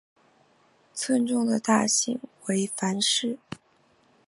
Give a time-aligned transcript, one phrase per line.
[0.95, 3.37] 村中的大姓为樊氏。